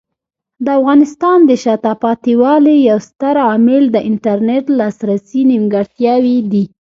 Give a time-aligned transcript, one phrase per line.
[0.65, 6.63] د افغانستان د شاته پاتې والي یو ستر عامل د انټرنیټ لاسرسي نیمګړتیاوې دي.